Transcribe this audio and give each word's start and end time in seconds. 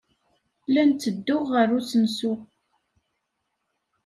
La 0.73 0.81
n-ttedduɣ 0.89 1.43
ɣer 1.53 1.67
usensu. 1.77 2.33